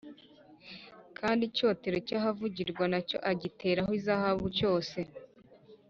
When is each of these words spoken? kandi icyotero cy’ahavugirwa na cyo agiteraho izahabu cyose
kandi 1.17 1.41
icyotero 1.49 1.97
cy’ahavugirwa 2.07 2.83
na 2.93 2.99
cyo 3.07 3.17
agiteraho 3.31 3.91
izahabu 3.99 4.45
cyose 4.57 4.97